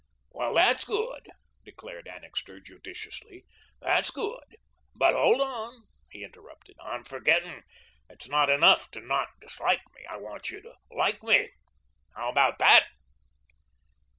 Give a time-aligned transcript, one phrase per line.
[0.31, 1.29] "Well, that's good,"
[1.63, 3.45] declared Annixter judicially.
[3.81, 4.57] "That's good.
[4.95, 7.61] But hold on," he interrupted, "I'm forgetting.
[8.09, 10.03] It's not enough to not dislike me.
[10.09, 11.51] I want you to like me.
[12.15, 12.85] How about THAT?"